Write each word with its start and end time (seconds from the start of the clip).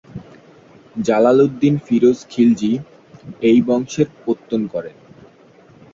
Jalaluddin 0.97 1.75
Firoz 1.85 2.19
Khilji 2.29 2.71
এই 3.41 3.57
রাজবংশের 3.59 4.07
পত্তন 4.23 4.61
করেন। 4.73 4.95